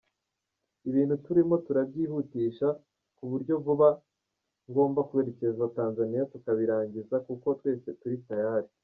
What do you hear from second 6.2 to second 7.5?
tukabirangiza, kuko